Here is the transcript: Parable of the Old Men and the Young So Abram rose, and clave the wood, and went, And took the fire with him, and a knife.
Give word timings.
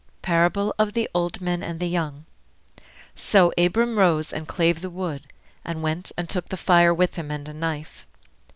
Parable 0.23 0.73
of 0.79 0.93
the 0.93 1.07
Old 1.13 1.41
Men 1.41 1.61
and 1.61 1.79
the 1.79 1.85
Young 1.85 2.25
So 3.15 3.53
Abram 3.55 3.99
rose, 3.99 4.33
and 4.33 4.47
clave 4.47 4.81
the 4.81 4.89
wood, 4.89 5.27
and 5.63 5.83
went, 5.83 6.11
And 6.17 6.27
took 6.27 6.49
the 6.49 6.57
fire 6.57 6.91
with 6.91 7.13
him, 7.13 7.29
and 7.29 7.47
a 7.47 7.53
knife. 7.53 8.07